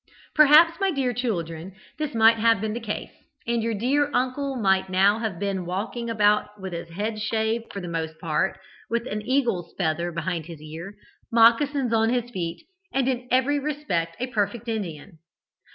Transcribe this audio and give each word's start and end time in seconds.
"Perhaps, 0.33 0.79
my 0.79 0.89
dear 0.89 1.13
children, 1.13 1.75
this 1.99 2.15
might 2.15 2.37
have 2.37 2.59
been 2.59 2.73
the 2.73 2.79
case, 2.79 3.11
and 3.45 3.61
your 3.61 3.75
dear 3.75 4.09
uncle 4.15 4.55
might 4.55 4.89
now 4.89 5.19
have 5.19 5.37
been 5.37 5.63
walking 5.63 6.09
about 6.09 6.59
with 6.59 6.73
his 6.73 6.89
head 6.89 7.19
shaved 7.21 7.71
for 7.71 7.81
the 7.81 7.87
most 7.87 8.17
part, 8.19 8.57
with 8.89 9.05
an 9.05 9.21
eagle's 9.21 9.75
feather 9.77 10.11
behind 10.11 10.47
his 10.47 10.59
ear, 10.59 10.95
moccasins 11.31 11.93
on 11.93 12.09
his 12.09 12.31
feet, 12.31 12.65
and 12.91 13.07
in 13.07 13.27
every 13.29 13.59
respect 13.59 14.15
a 14.19 14.25
perfect 14.25 14.67
Indian. 14.67 15.19